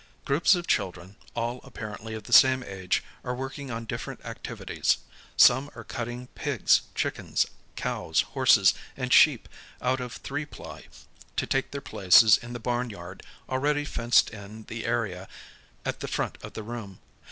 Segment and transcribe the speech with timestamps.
[0.25, 4.57] Groups of chil dren, all apparently of the same age, are working on different activ
[4.57, 4.97] ities.
[5.37, 9.47] Some are cutting pigs, chickens, cows, horses, and sheep
[9.79, 10.87] out of three ply
[11.35, 15.27] to take their places in the barnyard already fenced in the area
[15.85, 16.97] at the front of the room.